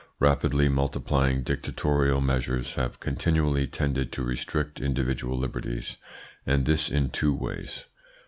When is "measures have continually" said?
2.21-3.67